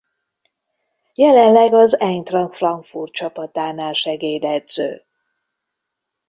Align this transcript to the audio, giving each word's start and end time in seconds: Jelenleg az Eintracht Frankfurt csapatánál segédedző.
Jelenleg 1.13 1.73
az 1.73 1.99
Eintracht 1.99 2.55
Frankfurt 2.55 3.11
csapatánál 3.13 3.93
segédedző. 3.93 5.03